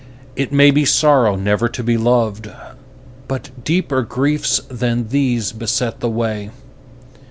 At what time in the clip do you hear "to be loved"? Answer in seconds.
1.69-2.49